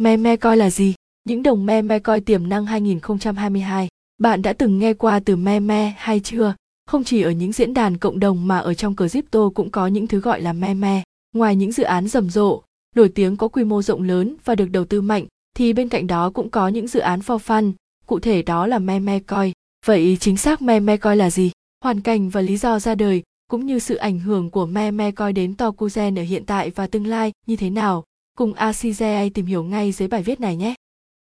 [0.00, 0.94] Meme coin là gì?
[1.24, 3.88] Những đồng meme coin tiềm năng 2022.
[4.18, 6.54] Bạn đã từng nghe qua từ meme hay chưa?
[6.86, 10.06] Không chỉ ở những diễn đàn cộng đồng mà ở trong crypto cũng có những
[10.06, 11.02] thứ gọi là meme.
[11.34, 12.62] Ngoài những dự án rầm rộ,
[12.96, 15.26] nổi tiếng có quy mô rộng lớn và được đầu tư mạnh,
[15.56, 17.72] thì bên cạnh đó cũng có những dự án for fun,
[18.06, 19.52] cụ thể đó là meme coin.
[19.86, 21.50] Vậy chính xác meme coin là gì?
[21.84, 25.34] Hoàn cảnh và lý do ra đời cũng như sự ảnh hưởng của meme coin
[25.34, 28.04] đến Tokuzen ở hiện tại và tương lai như thế nào?
[28.38, 30.74] Cùng ACGA tìm hiểu ngay dưới bài viết này nhé.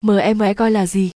[0.04, 1.10] MME coi là gì?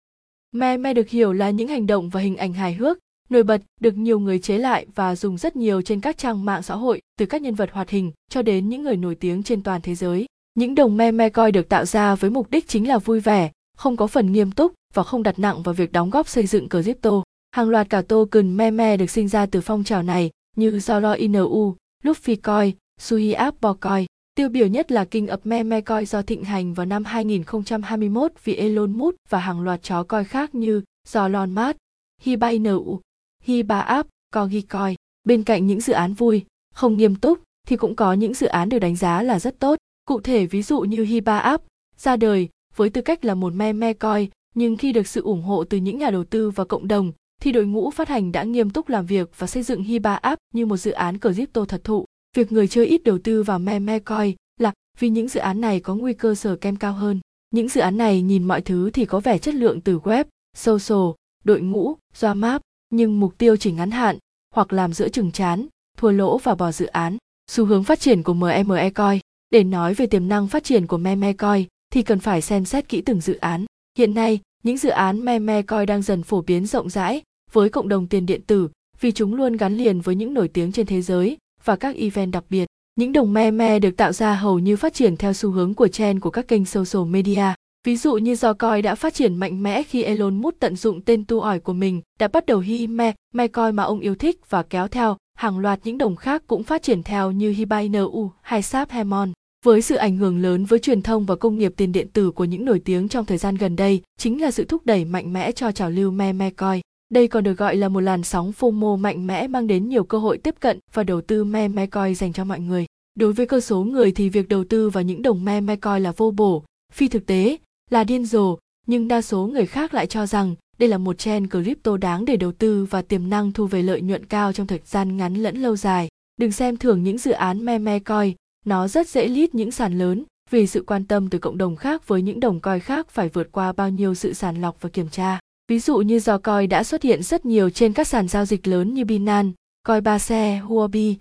[0.52, 2.98] Meme được hiểu là những hành động và hình ảnh hài hước,
[3.30, 6.63] nổi bật được nhiều người chế lại và dùng rất nhiều trên các trang mạng
[6.63, 9.63] xã hội từ các nhân vật hoạt hình cho đến những người nổi tiếng trên
[9.63, 10.25] toàn thế giới.
[10.55, 13.98] Những đồng meme coi được tạo ra với mục đích chính là vui vẻ, không
[13.98, 17.23] có phần nghiêm túc và không đặt nặng vào việc đóng góp xây dựng crypto.
[17.52, 21.75] Hàng loạt cả token meme được sinh ra từ phong trào này như Zoro Inu,
[22.03, 24.05] Luffy Coin, Suhi Apple Coin.
[24.35, 28.31] Tiêu biểu nhất là kinh ập me Meme Coin do thịnh hành vào năm 2021
[28.44, 30.81] vì Elon Musk và hàng loạt chó coi khác như
[31.13, 31.78] Elon Musk,
[32.22, 33.00] Hiba Inu,
[33.44, 34.95] Hiba App, Corgi Coi.
[35.23, 38.69] Bên cạnh những dự án vui, không nghiêm túc thì cũng có những dự án
[38.69, 39.80] được đánh giá là rất tốt.
[40.06, 41.63] Cụ thể ví dụ như Hiba App
[41.97, 45.63] ra đời với tư cách là một meme coin nhưng khi được sự ủng hộ
[45.63, 48.69] từ những nhà đầu tư và cộng đồng thì đội ngũ phát hành đã nghiêm
[48.69, 52.06] túc làm việc và xây dựng Hiba App như một dự án crypto thật thụ.
[52.36, 55.80] Việc người chơi ít đầu tư vào meme coin là vì những dự án này
[55.80, 57.20] có nguy cơ sở kem cao hơn.
[57.52, 60.26] Những dự án này nhìn mọi thứ thì có vẻ chất lượng từ web,
[60.58, 61.09] social,
[61.44, 64.18] đội ngũ, doa map, nhưng mục tiêu chỉ ngắn hạn,
[64.56, 67.18] hoặc làm giữa chừng chán, thua lỗ và bỏ dự án.
[67.52, 70.98] Xu hướng phát triển của MME Coin Để nói về tiềm năng phát triển của
[70.98, 73.66] meme coin thì cần phải xem xét kỹ từng dự án.
[73.98, 77.22] Hiện nay, những dự án meme coin đang dần phổ biến rộng rãi
[77.52, 80.72] với cộng đồng tiền điện tử vì chúng luôn gắn liền với những nổi tiếng
[80.72, 82.66] trên thế giới và các event đặc biệt.
[82.95, 86.22] Những đồng meme được tạo ra hầu như phát triển theo xu hướng của trend
[86.22, 87.44] của các kênh social media.
[87.86, 91.02] Ví dụ như do coi đã phát triển mạnh mẽ khi Elon Musk tận dụng
[91.02, 94.16] tên tu ỏi của mình đã bắt đầu hi me, me coi mà ông yêu
[94.16, 97.78] thích và kéo theo, hàng loạt những đồng khác cũng phát triển theo như Hiba
[97.78, 99.31] Inu hay Sap Hemon.
[99.66, 102.46] Với sự ảnh hưởng lớn với truyền thông và công nghiệp tiền điện tử của
[102.46, 105.52] những nổi tiếng trong thời gian gần đây, chính là sự thúc đẩy mạnh mẽ
[105.52, 106.81] cho trào lưu meme coin.
[107.11, 110.17] Đây còn được gọi là một làn sóng FOMO mạnh mẽ mang đến nhiều cơ
[110.17, 112.85] hội tiếp cận và đầu tư meme coin dành cho mọi người.
[113.16, 116.11] Đối với cơ số người thì việc đầu tư vào những đồng meme coin là
[116.17, 116.63] vô bổ,
[116.94, 117.57] phi thực tế,
[117.89, 118.57] là điên rồ,
[118.88, 122.35] nhưng đa số người khác lại cho rằng đây là một trend crypto đáng để
[122.38, 125.61] đầu tư và tiềm năng thu về lợi nhuận cao trong thời gian ngắn lẫn
[125.61, 126.07] lâu dài.
[126.38, 128.33] Đừng xem thường những dự án meme coin,
[128.66, 132.07] nó rất dễ lít những sàn lớn vì sự quan tâm từ cộng đồng khác
[132.07, 135.09] với những đồng coin khác phải vượt qua bao nhiêu sự sàng lọc và kiểm
[135.09, 135.39] tra.
[135.72, 138.68] Ví dụ như do coi đã xuất hiện rất nhiều trên các sàn giao dịch
[138.68, 139.52] lớn như Binance,
[139.88, 141.18] Coinbase, Huobi.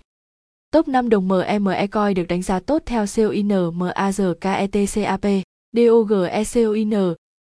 [0.71, 6.91] Top 5 đồng MME coin được đánh giá tốt theo COIN MAZKETCAP, DOGECOIN,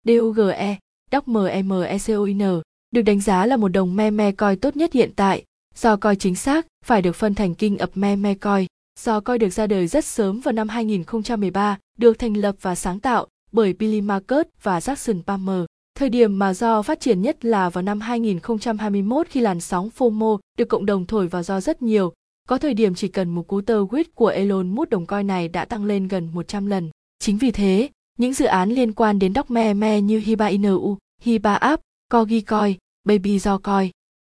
[0.06, 0.78] DOGE,
[1.12, 2.60] DOCMMECOIN,
[2.90, 5.44] được đánh giá là một đồng meme coin tốt nhất hiện tại,
[5.74, 8.66] do coi chính xác phải được phân thành kinh ập meme coin.
[9.00, 13.00] Do coi được ra đời rất sớm vào năm 2013, được thành lập và sáng
[13.00, 15.64] tạo bởi Billy Marcus và Jackson Palmer.
[16.00, 20.38] Thời điểm mà do phát triển nhất là vào năm 2021 khi làn sóng FOMO
[20.58, 22.12] được cộng đồng thổi vào do rất nhiều.
[22.48, 25.48] Có thời điểm chỉ cần một cú tơ quýt của Elon Musk đồng coi này
[25.48, 26.90] đã tăng lên gần 100 lần.
[27.18, 27.88] Chính vì thế,
[28.18, 33.38] những dự án liên quan đến Dogecoin như Hiba Inu, Hiba App, Corgi Coin, Baby
[33.38, 33.90] Do Coin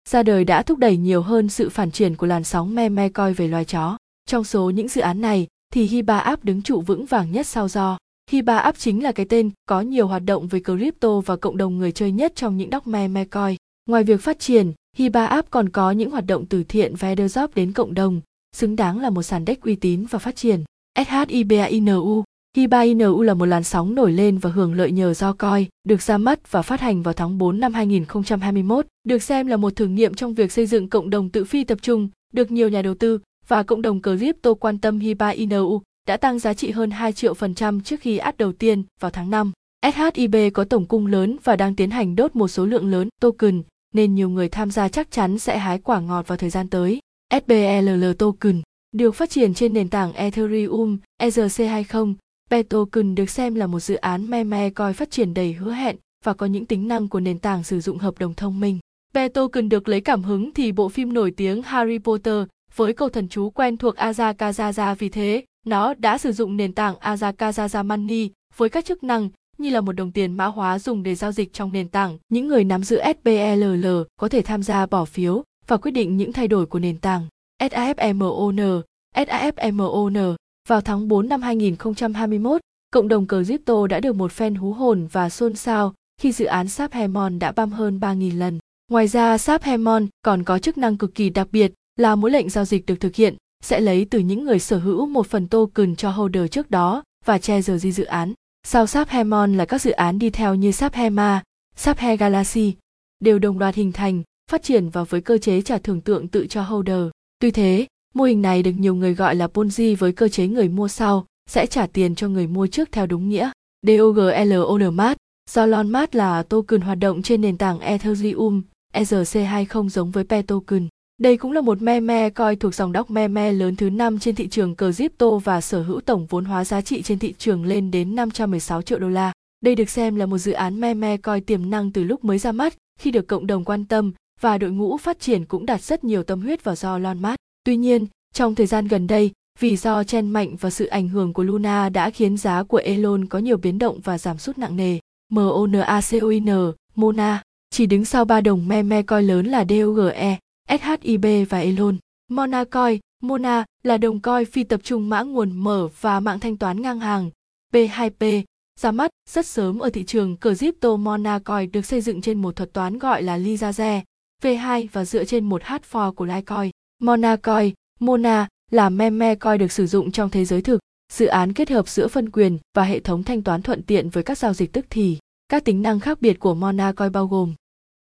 [0.09, 3.35] ra đời đã thúc đẩy nhiều hơn sự phản triển của làn sóng meme coi
[3.35, 3.97] về loài chó.
[4.29, 7.69] Trong số những dự án này thì Hiba App đứng trụ vững vàng nhất sau
[7.69, 7.99] do.
[8.31, 11.79] Hiba App chính là cái tên có nhiều hoạt động về crypto và cộng đồng
[11.79, 13.57] người chơi nhất trong những dockme mecoin.
[13.89, 17.55] Ngoài việc phát triển, Hiba App còn có những hoạt động từ thiện và airdrop
[17.55, 18.21] đến cộng đồng,
[18.57, 20.65] xứng đáng là một sàn deck uy tín và phát triển.
[20.99, 22.25] SHIBAINU
[22.57, 26.03] Hiba Inu là một làn sóng nổi lên và hưởng lợi nhờ do coi, được
[26.03, 29.87] ra mắt và phát hành vào tháng 4 năm 2021, được xem là một thử
[29.87, 32.95] nghiệm trong việc xây dựng cộng đồng tự phi tập trung, được nhiều nhà đầu
[32.95, 37.13] tư và cộng đồng crypto quan tâm Hiba Inu đã tăng giá trị hơn 2
[37.13, 39.53] triệu phần trăm trước khi át đầu tiên vào tháng 5.
[39.95, 43.63] SHIB có tổng cung lớn và đang tiến hành đốt một số lượng lớn token,
[43.95, 47.01] nên nhiều người tham gia chắc chắn sẽ hái quả ngọt vào thời gian tới.
[47.35, 52.15] SBLL token được phát triển trên nền tảng Ethereum ERC20,
[52.51, 55.97] P token được xem là một dự án meme coi phát triển đầy hứa hẹn
[56.25, 58.79] và có những tính năng của nền tảng sử dụng hợp đồng thông minh.
[59.15, 62.45] P token được lấy cảm hứng thì bộ phim nổi tiếng Harry Potter
[62.77, 66.95] với câu thần chú quen thuộc Azakazaza vì thế, nó đã sử dụng nền tảng
[67.01, 69.29] Azakazaza Money với các chức năng
[69.59, 72.19] như là một đồng tiền mã hóa dùng để giao dịch trong nền tảng.
[72.29, 73.87] Những người nắm giữ SPLL
[74.17, 77.27] có thể tham gia bỏ phiếu và quyết định những thay đổi của nền tảng.
[77.61, 78.83] SAFMON,
[79.15, 80.37] SAFMON
[80.69, 82.61] vào tháng 4 năm 2021,
[82.91, 86.69] cộng đồng crypto đã được một fan hú hồn và xôn xao khi dự án
[86.69, 88.59] Sap Hemon đã băm hơn 3.000 lần.
[88.91, 92.51] Ngoài ra, Sap Hemon còn có chức năng cực kỳ đặc biệt là mỗi lệnh
[92.51, 93.37] giao dịch được thực hiện
[93.67, 97.39] sẽ lấy từ những người sở hữu một phần token cho holder trước đó và
[97.39, 98.33] che giờ di dự án.
[98.67, 101.43] Sau Subhemon là các dự án đi theo như Subhema,
[101.77, 102.75] Subhe Galaxy,
[103.21, 106.47] đều đồng loạt hình thành, phát triển và với cơ chế trả thưởng tượng tự
[106.47, 107.01] cho holder.
[107.39, 110.69] Tuy thế, mô hình này được nhiều người gọi là Ponzi với cơ chế người
[110.69, 113.51] mua sau sẽ trả tiền cho người mua trước theo đúng nghĩa.
[113.87, 115.17] DOGLONMAT
[115.51, 118.63] do Lonmat là token hoạt động trên nền tảng Ethereum,
[118.95, 120.89] ERC20 giống với Pe token.
[121.19, 124.49] Đây cũng là một meme coi thuộc dòng đóc meme lớn thứ năm trên thị
[124.49, 128.17] trường crypto và sở hữu tổng vốn hóa giá trị trên thị trường lên đến
[128.17, 129.33] 516 triệu đô la.
[129.61, 132.53] Đây được xem là một dự án meme coi tiềm năng từ lúc mới ra
[132.53, 136.05] mắt, khi được cộng đồng quan tâm và đội ngũ phát triển cũng đặt rất
[136.05, 137.37] nhiều tâm huyết vào do Elon Musk.
[137.65, 139.31] Tuy nhiên, trong thời gian gần đây,
[139.61, 143.27] vì do chen mạnh và sự ảnh hưởng của Luna đã khiến giá của Elon
[143.27, 144.99] có nhiều biến động và giảm sút nặng nề.
[145.33, 146.47] MONACOIN,
[146.95, 151.97] Mona, chỉ đứng sau ba đồng meme coi lớn là DOGE, SHIB và Elon.
[152.29, 156.83] Monacoin, Mona là đồng coi phi tập trung mã nguồn mở và mạng thanh toán
[156.83, 157.31] ngang hàng.
[157.73, 158.43] P2P
[158.81, 162.73] ra mắt rất sớm ở thị trường crypto Monacoin được xây dựng trên một thuật
[162.73, 164.01] toán gọi là Lizaze
[164.43, 165.85] V2 và dựa trên một hard
[166.17, 166.71] của Litecoin.
[166.99, 170.81] Monacoin, Mona là meme coin được sử dụng trong thế giới thực,
[171.13, 174.23] dự án kết hợp giữa phân quyền và hệ thống thanh toán thuận tiện với
[174.23, 175.19] các giao dịch tức thì.
[175.49, 177.55] Các tính năng khác biệt của Monacoin bao gồm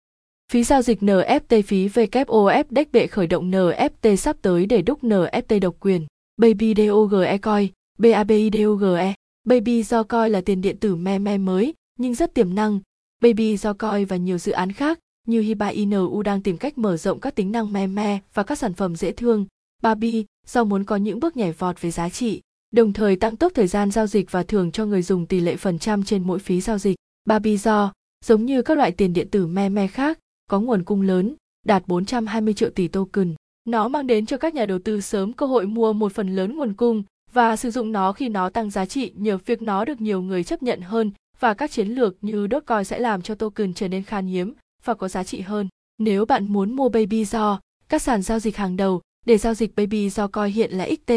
[0.52, 5.02] Phí giao dịch NFT phí WOF đếch bệ khởi động NFT sắp tới để đúc
[5.02, 6.06] NFT độc quyền.
[6.40, 9.14] Baby DOGE coi, BABI DOGE.
[9.44, 12.80] Baby do coi là tiền điện tử meme mới, nhưng rất tiềm năng.
[13.22, 16.96] Baby do coi và nhiều dự án khác như Hiba Inu đang tìm cách mở
[16.96, 19.46] rộng các tính năng meme và các sản phẩm dễ thương.
[19.82, 22.40] Barbie do muốn có những bước nhảy vọt về giá trị,
[22.70, 25.56] đồng thời tăng tốc thời gian giao dịch và thưởng cho người dùng tỷ lệ
[25.56, 26.96] phần trăm trên mỗi phí giao dịch.
[27.24, 27.92] Barbie do,
[28.24, 30.18] giống như các loại tiền điện tử meme khác,
[30.50, 31.34] có nguồn cung lớn,
[31.66, 33.34] đạt 420 triệu tỷ token.
[33.64, 36.56] Nó mang đến cho các nhà đầu tư sớm cơ hội mua một phần lớn
[36.56, 37.02] nguồn cung
[37.32, 40.44] và sử dụng nó khi nó tăng giá trị nhờ việc nó được nhiều người
[40.44, 44.02] chấp nhận hơn và các chiến lược như Dogecoin sẽ làm cho token trở nên
[44.02, 45.68] khan hiếm và có giá trị hơn.
[45.98, 49.76] Nếu bạn muốn mua Baby Do, các sàn giao dịch hàng đầu để giao dịch
[49.76, 51.12] Baby Do Coin hiện là XT,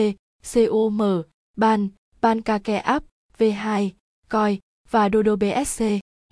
[0.54, 1.02] COM,
[1.58, 1.88] BAN,
[2.22, 3.06] BAN KK App,
[3.38, 3.90] V2,
[4.30, 4.60] Coin
[4.90, 5.84] và Dodo BSC,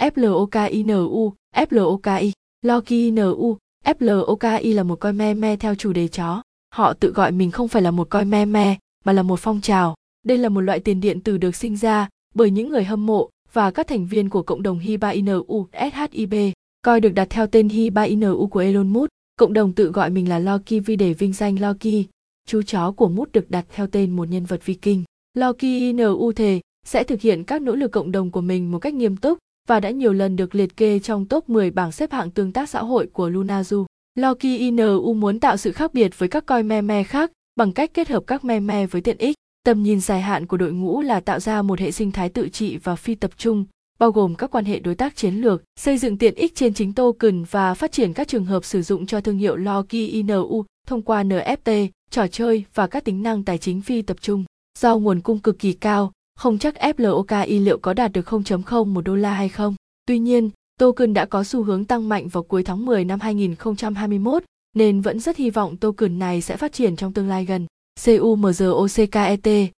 [0.02, 2.32] FLOKINU, FLOKI.
[2.66, 6.42] LOKINU, FLOKI là một coi me me theo chủ đề chó.
[6.76, 9.62] Họ tự gọi mình không phải là một coi me me, mà là một phong
[9.62, 9.96] trào.
[10.26, 13.30] Đây là một loại tiền điện tử được sinh ra bởi những người hâm mộ
[13.54, 16.34] và các thành viên của cộng đồng Hiba Inu SHIB.
[16.82, 19.10] Coi được đặt theo tên Hiba Inu của Elon Musk.
[19.36, 22.06] Cộng đồng tự gọi mình là Loki vì để vinh danh Loki.
[22.48, 25.04] Chú chó của Musk được đặt theo tên một nhân vật Viking.
[25.34, 28.94] Loki Inu thề sẽ thực hiện các nỗ lực cộng đồng của mình một cách
[28.94, 29.38] nghiêm túc
[29.72, 32.70] và đã nhiều lần được liệt kê trong top 10 bảng xếp hạng tương tác
[32.70, 33.86] xã hội của Lunazu.
[34.16, 38.10] Loki Inu muốn tạo sự khác biệt với các coi meme khác bằng cách kết
[38.10, 39.36] hợp các meme với tiện ích.
[39.66, 42.50] Tầm nhìn dài hạn của đội ngũ là tạo ra một hệ sinh thái tự
[42.50, 43.66] trị và phi tập trung,
[44.00, 46.94] bao gồm các quan hệ đối tác chiến lược, xây dựng tiện ích trên chính
[46.94, 51.02] token và phát triển các trường hợp sử dụng cho thương hiệu Loki Inu thông
[51.02, 54.46] qua NFT, trò chơi và các tính năng tài chính phi tập trung.
[54.80, 59.02] Do nguồn cung cực kỳ cao, không chắc FLOKI liệu có đạt được 0.0 một
[59.02, 59.76] đô la hay không.
[60.06, 64.44] Tuy nhiên, Token đã có xu hướng tăng mạnh vào cuối tháng 10 năm 2021,
[64.76, 67.66] nên vẫn rất hy vọng token này sẽ phát triển trong tương lai gần.
[68.06, 69.72] CUMROCKET,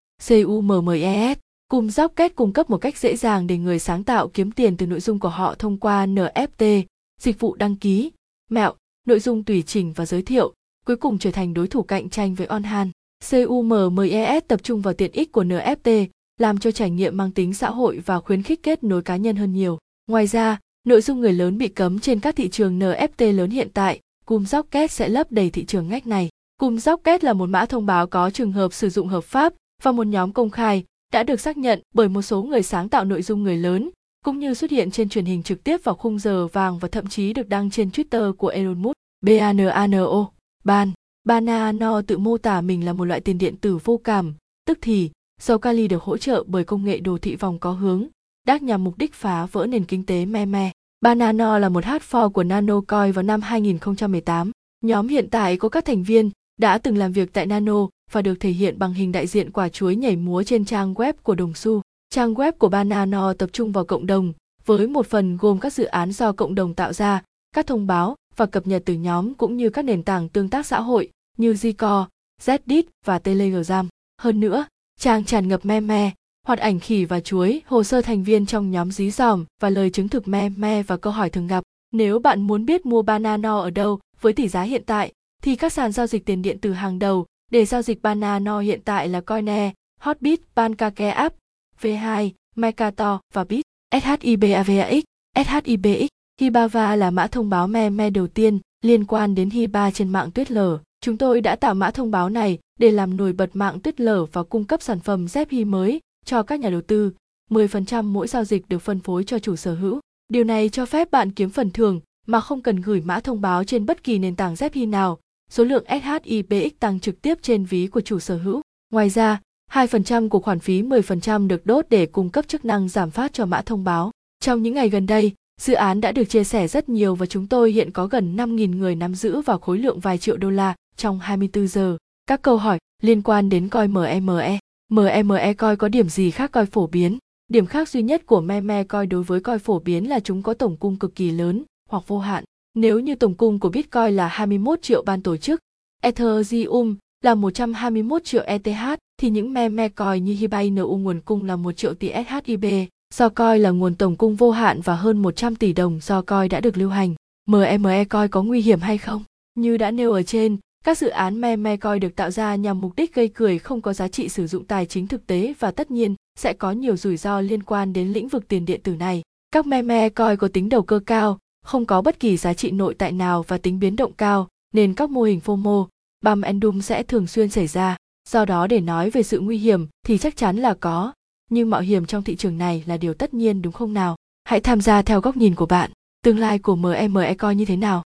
[0.46, 4.78] CUMMES, cùng Rocket cung cấp một cách dễ dàng để người sáng tạo kiếm tiền
[4.78, 6.84] từ nội dung của họ thông qua NFT,
[7.22, 8.12] dịch vụ đăng ký,
[8.50, 8.74] mẹo,
[9.08, 10.54] nội dung tùy chỉnh và giới thiệu,
[10.86, 12.92] cuối cùng trở thành đối thủ cạnh tranh với Onhan.
[13.32, 16.08] CUMMES tập trung vào tiện ích của NFT,
[16.42, 19.36] làm cho trải nghiệm mang tính xã hội và khuyến khích kết nối cá nhân
[19.36, 19.78] hơn nhiều.
[20.08, 23.68] Ngoài ra, nội dung người lớn bị cấm trên các thị trường NFT lớn hiện
[23.74, 26.30] tại, Cum Rocket sẽ lấp đầy thị trường ngách này.
[26.60, 29.92] Cum Rocket là một mã thông báo có trường hợp sử dụng hợp pháp và
[29.92, 30.84] một nhóm công khai
[31.14, 33.90] đã được xác nhận bởi một số người sáng tạo nội dung người lớn,
[34.26, 37.08] cũng như xuất hiện trên truyền hình trực tiếp vào khung giờ vàng và thậm
[37.08, 38.96] chí được đăng trên Twitter của Elon Musk.
[39.22, 40.32] BANANO,
[40.64, 40.92] BAN.
[41.24, 44.34] Banano tự mô tả mình là một loại tiền điện tử vô cảm,
[44.66, 45.10] tức thì
[45.42, 48.08] dầu kali được hỗ trợ bởi công nghệ đồ thị vòng có hướng,
[48.48, 50.72] đác nhằm mục đích phá vỡ nền kinh tế me me.
[51.02, 54.52] Banano là một hard fork của Nanocoin vào năm 2018.
[54.84, 56.30] Nhóm hiện tại có các thành viên
[56.60, 59.70] đã từng làm việc tại Nano và được thể hiện bằng hình đại diện quả
[59.70, 61.82] chuối nhảy múa trên trang web của Đồng Xu.
[62.10, 64.34] Trang web của Banano tập trung vào cộng đồng,
[64.66, 67.24] với một phần gồm các dự án do cộng đồng tạo ra,
[67.56, 70.66] các thông báo và cập nhật từ nhóm cũng như các nền tảng tương tác
[70.66, 72.06] xã hội như Zico,
[72.42, 73.88] Reddit và Telegram.
[74.22, 74.66] Hơn nữa,
[75.02, 76.12] trang tràn ngập meme,
[76.48, 79.90] hoạt ảnh khỉ và chuối, hồ sơ thành viên trong nhóm dí dỏm và lời
[79.90, 81.64] chứng thực me me và câu hỏi thường gặp.
[81.94, 85.12] Nếu bạn muốn biết mua Banano ở đâu với tỷ giá hiện tại,
[85.44, 88.82] thì các sàn giao dịch tiền điện tử hàng đầu để giao dịch Banano hiện
[88.86, 91.36] tại là Coine, Hotbit, Pancake App,
[91.82, 93.66] V2, Mercator và Bit,
[94.02, 95.04] SHIBAVAX,
[95.36, 96.08] SHIBX.
[96.42, 100.32] Hibava là mã thông báo me me đầu tiên liên quan đến Hiba trên mạng
[100.32, 100.78] tuyết lở.
[101.02, 104.26] Chúng tôi đã tạo mã thông báo này để làm nổi bật mạng tuyết lở
[104.26, 107.12] và cung cấp sản phẩm ZP mới cho các nhà đầu tư.
[107.50, 110.00] 10% mỗi giao dịch được phân phối cho chủ sở hữu.
[110.30, 113.64] Điều này cho phép bạn kiếm phần thưởng mà không cần gửi mã thông báo
[113.64, 115.20] trên bất kỳ nền tảng ZP nào.
[115.52, 118.62] Số lượng SHIBX tăng trực tiếp trên ví của chủ sở hữu.
[118.94, 123.12] Ngoài ra, 2% của khoản phí 10% được đốt để cung cấp chức năng giảm
[123.12, 124.12] phát cho mã thông báo.
[124.40, 127.48] Trong những ngày gần đây, dự án đã được chia sẻ rất nhiều và chúng
[127.48, 130.76] tôi hiện có gần 5.000 người nắm giữ vào khối lượng vài triệu đô la
[130.96, 131.98] trong 24 giờ.
[132.28, 134.60] Các câu hỏi liên quan đến coi MME.
[134.90, 137.18] MME coi có điểm gì khác coi phổ biến?
[137.48, 140.54] Điểm khác duy nhất của meme coi đối với coi phổ biến là chúng có
[140.54, 142.44] tổng cung cực kỳ lớn hoặc vô hạn.
[142.74, 145.60] Nếu như tổng cung của Bitcoin là 21 triệu ban tổ chức,
[146.02, 151.56] Ethereum là 121 triệu ETH thì những meme coin như Hiba Inu nguồn cung là
[151.56, 152.66] 1 triệu tỷ SHIB,
[153.14, 156.50] do coi là nguồn tổng cung vô hạn và hơn 100 tỷ đồng do coi
[156.50, 157.16] đã được lưu hành.
[157.48, 159.24] MME coi có nguy hiểm hay không?
[159.56, 162.96] Như đã nêu ở trên, các dự án meme coin được tạo ra nhằm mục
[162.96, 165.92] đích gây cười không có giá trị sử dụng tài chính thực tế và tất
[165.92, 169.22] nhiên sẽ có nhiều rủi ro liên quan đến lĩnh vực tiền điện tử này.
[169.52, 172.96] Các meme coin có tính đầu cơ cao, không có bất kỳ giá trị nội
[172.98, 175.88] tại nào và tính biến động cao, nên các mô hình FOMO,
[176.24, 177.98] bum and doom sẽ thường xuyên xảy ra.
[178.30, 181.14] Do đó để nói về sự nguy hiểm thì chắc chắn là có,
[181.50, 184.16] nhưng mạo hiểm trong thị trường này là điều tất nhiên đúng không nào?
[184.44, 185.92] Hãy tham gia theo góc nhìn của bạn.
[186.24, 188.04] Tương lai của MME coi như thế nào?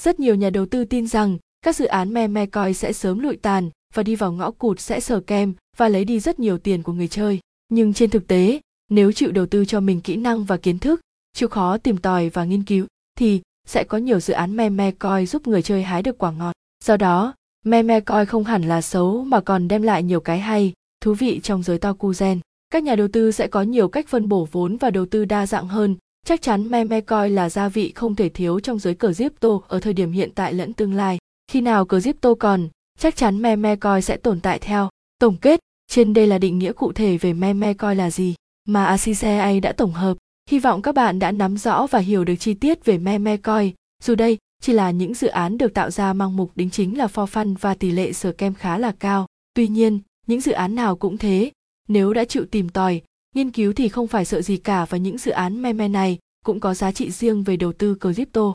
[0.00, 3.36] Rất nhiều nhà đầu tư tin rằng các dự án meme coin sẽ sớm lụi
[3.36, 6.82] tàn và đi vào ngõ cụt sẽ sờ kem và lấy đi rất nhiều tiền
[6.82, 7.40] của người chơi.
[7.68, 11.00] Nhưng trên thực tế, nếu chịu đầu tư cho mình kỹ năng và kiến thức,
[11.32, 12.86] chịu khó tìm tòi và nghiên cứu,
[13.18, 16.52] thì sẽ có nhiều dự án meme coin giúp người chơi hái được quả ngọt.
[16.84, 20.72] Do đó, meme coin không hẳn là xấu mà còn đem lại nhiều cái hay,
[21.00, 22.40] thú vị trong giới to cu gen.
[22.70, 25.46] Các nhà đầu tư sẽ có nhiều cách phân bổ vốn và đầu tư đa
[25.46, 25.96] dạng hơn.
[26.26, 29.80] Chắc chắn meme coin là gia vị không thể thiếu trong giới cờ crypto ở
[29.80, 31.18] thời điểm hiện tại lẫn tương lai.
[31.50, 34.88] Khi nào cờ crypto còn, chắc chắn me me coi sẽ tồn tại theo.
[35.18, 35.60] Tổng kết,
[35.90, 38.34] trên đây là định nghĩa cụ thể về me me coi là gì
[38.68, 40.16] mà ACCA đã tổng hợp.
[40.50, 43.36] Hy vọng các bạn đã nắm rõ và hiểu được chi tiết về me me
[43.36, 46.98] coi Dù đây chỉ là những dự án được tạo ra mang mục đính chính
[46.98, 49.26] là for fun và tỷ lệ sở kem khá là cao.
[49.54, 51.50] Tuy nhiên, những dự án nào cũng thế,
[51.88, 53.02] nếu đã chịu tìm tòi,
[53.34, 56.60] nghiên cứu thì không phải sợ gì cả và những dự án meme này cũng
[56.60, 58.52] có giá trị riêng về đầu tư crypto.